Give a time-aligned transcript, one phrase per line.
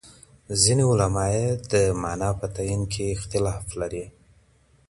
[0.61, 4.05] ځيني علماء ئې د معنی په تعين کي اختلاف لري.